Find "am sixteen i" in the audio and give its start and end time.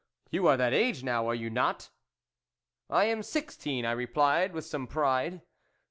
3.05-3.91